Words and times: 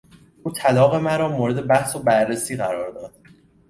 او 0.43 0.51
طلاق 0.51 0.95
مرا 0.95 1.27
مورد 1.29 1.67
بحث 1.67 1.95
و 1.95 1.99
بررسی 2.03 2.57
قرار 2.57 2.91
داد. 2.91 3.13